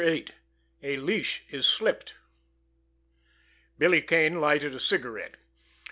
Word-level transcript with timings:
VIII—A 0.03 0.97
LEASH 0.97 1.43
IS 1.51 1.67
SLIPPED 1.67 2.15
Billy 3.77 4.01
Kane 4.01 4.41
lighted 4.41 4.73
a 4.73 4.79
cigarette. 4.79 5.35